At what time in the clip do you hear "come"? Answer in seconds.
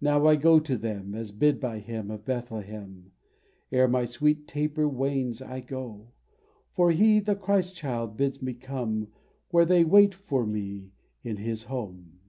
8.54-9.08